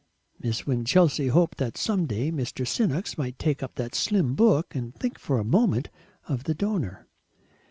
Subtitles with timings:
[0.39, 2.65] Miss Winchelsea hoped that some day Mr.
[2.65, 5.91] Senoks might take up that slim book and think for a moment
[6.27, 7.05] of the donor.